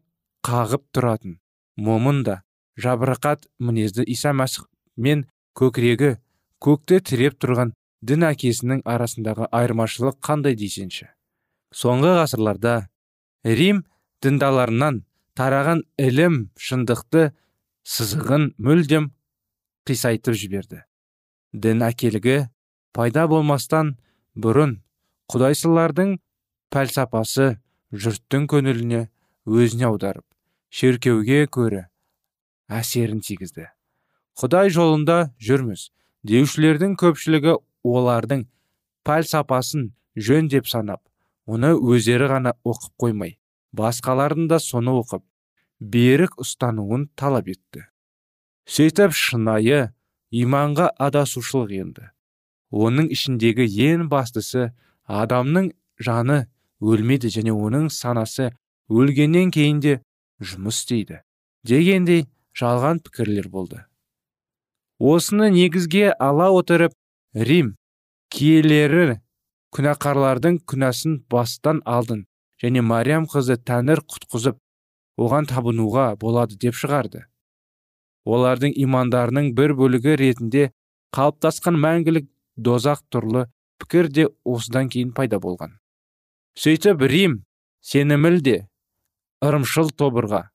қағып 0.46 0.84
тұратын. 0.94 1.38
Момын 1.76 2.22
да. 2.26 2.42
Жабырқат 2.76 3.48
мінезді 3.58 4.04
иса 4.08 4.32
мәсіх 4.36 4.68
мен 4.96 5.26
көкірегі 5.58 6.16
көкті 6.62 7.00
тіреп 7.04 7.40
тұрған 7.42 7.74
дін 8.02 8.28
әкесінің 8.32 8.84
арасындағы 8.88 9.50
айырмашылық 9.52 10.22
қандай 10.24 10.56
дейсеңші 10.56 11.12
соңғы 11.72 12.12
ғасырларда 12.20 12.74
рим 13.44 13.82
діндаларынан 14.22 15.02
тараған 15.38 15.82
ілім 16.00 16.38
шындықты 16.60 17.30
сызығын 17.88 18.52
мүлдем 18.62 19.10
қисайтып 19.88 20.36
жіберді. 20.38 20.82
Дін 21.52 21.82
әкелігі 21.88 22.36
пайда 22.94 23.26
болмастан 23.28 23.96
бұрын 24.36 24.76
құдайсылардың 25.32 26.18
пәлсапасы 26.72 27.48
жұрттың 27.92 28.46
көңіліне 28.52 29.06
өзіне 29.48 29.88
аударып 29.88 30.26
шеркеуге 30.72 31.44
көрі 31.52 31.84
әсерін 32.72 33.20
тигізді. 33.20 33.66
Құдай 34.40 34.72
жолында 34.72 35.18
жүрміз 35.36 35.90
деушілердің 36.24 36.96
көпшілігі 37.02 37.58
олардың 37.84 38.46
пәлсапасын 39.04 39.90
жөн 40.16 40.48
деп 40.52 40.70
санап 40.70 41.02
оны 41.44 41.74
өздері 41.76 42.30
ғана 42.32 42.54
оқып 42.64 42.94
қоймай 43.04 43.36
басқалардың 43.76 44.48
да 44.48 44.58
соны 44.62 44.94
оқып 45.02 45.24
берік 45.80 46.38
ұстануын 46.40 47.08
талап 47.18 47.50
етті. 47.52 47.84
Сөйтіп 48.64 49.12
шынайы 49.12 49.90
иманға 50.30 50.88
адасушылық 50.96 51.72
енді. 51.82 52.08
Оның 52.72 53.10
ішіндегі 53.12 53.66
ең 53.90 54.06
бастысы 54.08 54.70
адамның 55.04 55.72
жаны 56.00 56.46
өлмейді 56.80 57.32
және 57.34 57.52
оның 57.52 57.90
санасы 57.92 58.52
өлгеннен 58.88 59.50
кейін 59.52 59.82
де 59.84 59.98
жұмыс 60.42 60.82
істейді 60.82 61.22
дегендей 61.64 62.26
жалған 62.58 63.00
пікірлер 63.06 63.48
болды. 63.48 63.84
Осыны 64.98 65.50
негізге 65.50 66.12
ала 66.18 66.50
отырып 66.54 66.94
рим 67.34 67.74
киелері 68.30 69.20
күнәқарлардың 69.74 70.60
күнәсін 70.68 71.22
бастан 71.32 71.80
алдын 71.88 72.26
және 72.62 72.82
мариям 72.86 73.26
қызы 73.30 73.56
тәңір 73.70 74.04
құтқызып 74.12 74.58
оған 75.22 75.48
табынуға 75.50 76.12
болады 76.20 76.58
деп 76.60 76.76
шығарды. 76.78 77.24
Олардың 78.24 78.76
имандарының 78.84 79.50
бір 79.58 79.74
бөлігі 79.78 80.16
ретінде 80.20 80.68
қалыптасқан 81.16 81.78
мәңгілік 81.82 82.28
дозақ 82.56 83.02
тұрлы 83.10 83.46
пікір 83.82 84.08
де 84.08 84.28
осыдан 84.44 84.88
кейін 84.92 85.10
пайда 85.16 85.40
болған. 85.42 85.78
Сөйтіп 86.54 87.02
рим 87.10 87.42
сеніміл 87.80 88.40
де 88.40 88.68
ырымшыл 89.42 89.90
тобырға. 89.98 90.48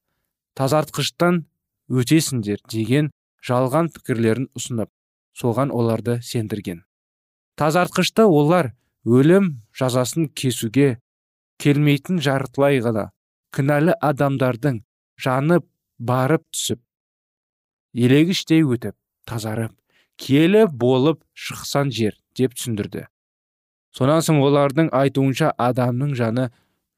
Тазартқыштан 0.58 1.44
өтесіңдер 1.92 2.64
деген 2.72 3.12
жалған 3.46 3.92
пікірлерін 3.96 4.48
ұсынып 4.58 4.90
соған 5.38 5.72
оларды 5.72 6.20
сендірген. 6.26 6.84
Тазартқышты 7.60 8.26
олар 8.26 8.74
өлім 9.06 9.52
жазасын 9.78 10.30
кесуге 10.34 10.98
келмейтін 11.62 12.22
жартылай 12.24 12.82
ғана 12.86 13.10
кінәлі 13.56 13.96
адамдардың 14.04 14.82
жаны 15.22 15.62
барып 15.98 16.44
түсіп 16.54 16.82
елегіштей 17.98 18.64
өтіп 18.66 18.96
тазарып 19.30 19.74
киелі 20.22 20.66
болып 20.70 21.24
шықсан 21.34 21.92
жер 21.94 22.18
деп 22.38 22.54
түсіндірді. 22.58 23.08
Сонан 23.98 24.22
соң 24.26 24.42
олардың 24.46 24.92
айтуынша 24.94 25.54
адамның 25.58 26.14
жаны 26.18 26.50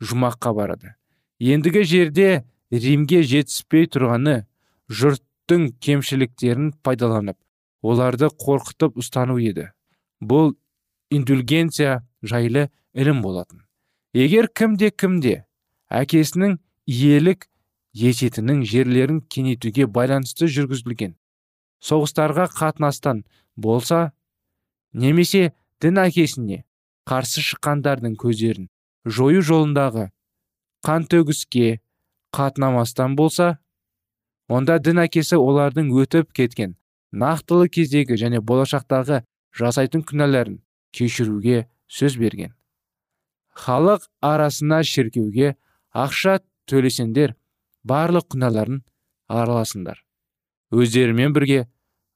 жұмаққа 0.04 0.52
барады. 0.56 0.96
Ендігі 1.40 1.84
жерде 1.88 2.30
римге 2.72 3.24
жетіспей 3.24 3.88
тұрғаны 3.88 4.44
жұрттың 4.92 5.70
кемшіліктерін 5.84 6.74
пайдаланып 6.84 7.38
оларды 7.82 8.28
қорқытып 8.28 9.00
ұстану 9.00 9.40
еді. 9.40 9.70
Бұл 10.20 10.54
индульгенция 11.10 12.04
жайлы 12.22 12.68
ілім 12.94 13.22
болатын. 13.24 13.64
Егер 14.14 14.50
кімде 14.52 14.92
кімде 14.92 15.46
әкесінің 15.90 16.58
иелік 16.90 17.48
ететінің 17.96 18.64
жерлерін 18.68 19.22
кеңейтуге 19.32 19.88
байланысты 19.88 20.50
жүргізілген 20.52 21.16
соғыстарға 21.82 22.50
қатынастан 22.54 23.24
болса 23.56 24.12
немесе 24.94 25.54
дін 25.82 26.02
әкесіне 26.04 26.64
қарсы 27.10 27.42
шыққандардың 27.46 28.18
көздерін 28.20 28.70
жою 29.06 29.42
жолындағы 29.46 30.10
қан 30.86 31.06
төгіске 31.12 31.80
қатынамастан 32.36 33.16
болса 33.20 33.58
онда 34.50 34.80
дін 34.80 35.04
әкесі 35.06 35.40
олардың 35.40 35.92
өтіп 36.04 36.32
кеткен 36.36 36.76
нақтылы 37.14 37.70
кездегі 37.74 38.18
және 38.22 38.42
болашақтағы 38.42 39.24
жасайтын 39.60 40.06
күнәләрін 40.06 40.60
кешіруге 40.94 41.66
сөз 41.90 42.18
берген. 42.22 42.54
Халық 43.54 44.06
арасына 44.22 44.84
шіркеуге 44.86 45.56
ақша 45.94 46.40
төлесеңдер 46.70 47.36
барлық 47.84 48.30
күнәларын 48.36 48.84
араласыңдар 49.28 50.04
өздерімен 50.72 51.34
бірге 51.34 51.66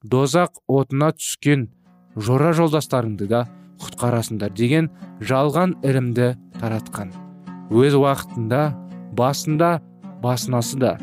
дозақ 0.03 0.61
отына 0.67 1.11
түскен 1.17 1.67
жора 2.15 2.53
жолдастарыңды 2.53 3.27
да 3.33 3.43
құтқарасыңдар 3.83 4.53
деген 4.53 4.89
жалған 5.21 5.79
ілімді 5.83 6.33
таратқан. 6.61 7.22
Өз 7.71 7.95
уақытында 7.99 8.63
басында 9.15 9.77
басынасы 10.23 10.79
да. 10.81 10.97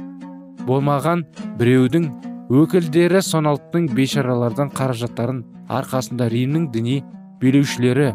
Болмаған 0.66 1.24
біреудің 1.60 2.10
өкілдері 2.50 3.22
соналттың 3.24 3.88
бейшаралардан 3.94 4.72
қаражаттарын 4.76 5.44
арқасында 5.70 6.28
римнің 6.32 6.68
діни 6.74 7.00
билеушілері 7.40 8.10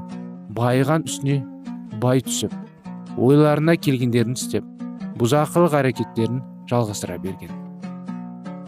байыған 0.58 1.08
үстіне 1.10 1.42
бай 2.04 2.22
түсіп 2.26 2.54
ойларына 3.18 3.78
келгендерін 3.80 4.36
істеп 4.36 4.68
бұзақылық 5.20 5.78
әрекеттерін 5.80 6.42
жалғастыра 6.70 7.18
берген. 7.24 7.54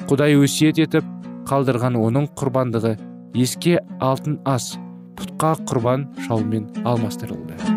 Құдай 0.07 0.37
өсиет 0.39 0.79
етіп 0.79 1.07
қалдырған 1.49 1.99
оның 1.99 2.29
құрбандығы 2.39 2.95
еске 3.35 3.81
алтын 3.99 4.39
ас 4.47 4.75
пұтқа 5.19 5.57
құрбан 5.67 6.07
шалмен 6.27 6.69
алмастырылды. 6.85 7.76